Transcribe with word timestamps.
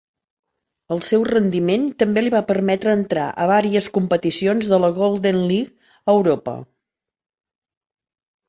El 0.93 1.01
seu 1.07 1.25
rendiment 1.27 1.83
també 2.03 2.23
li 2.23 2.31
va 2.35 2.41
permetre 2.51 2.95
entrar 2.99 3.27
a 3.45 3.47
vàries 3.51 3.91
competicions 3.99 4.71
de 4.73 4.81
la 4.87 4.91
Golden 4.99 5.39
League 5.53 5.71
a 5.99 6.17
Europa. 6.19 6.55